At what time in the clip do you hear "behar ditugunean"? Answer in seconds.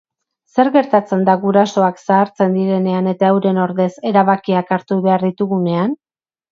5.09-6.01